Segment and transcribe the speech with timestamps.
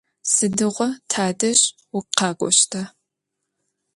[0.33, 1.59] Sıdiğo tadej
[1.91, 2.81] vukhek'oşta?